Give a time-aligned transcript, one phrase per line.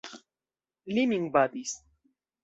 [0.95, 1.75] Li min batis.